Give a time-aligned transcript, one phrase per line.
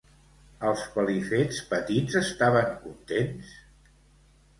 [0.69, 3.53] Els Pelifets petits estaven contents?